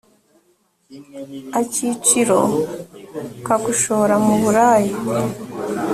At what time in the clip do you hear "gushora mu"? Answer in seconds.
3.63-4.35